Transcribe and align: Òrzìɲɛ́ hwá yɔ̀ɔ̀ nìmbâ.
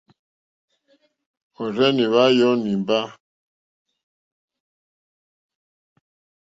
Òrzìɲɛ́ 1.61 2.07
hwá 2.11 2.23
yɔ̀ɔ̀ 2.37 2.59
nìmbâ. 2.63 2.99